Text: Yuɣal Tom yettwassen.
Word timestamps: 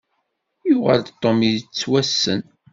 Yuɣal 0.69 1.03
Tom 1.21 1.37
yettwassen. 1.51 2.41